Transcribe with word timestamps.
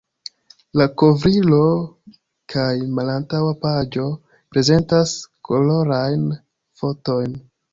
La 0.79 0.85
kovrilo 1.01 1.59
kaj 2.55 2.71
malantaŭa 3.01 3.53
paĝo 3.67 4.07
prezentas 4.57 5.15
kolorajn 5.51 6.27
fotojn. 6.83 7.39